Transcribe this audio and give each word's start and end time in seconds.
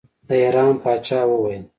د 0.27 0.29
ایران 0.43 0.73
پاچا 0.83 1.19
وویل. 1.27 1.63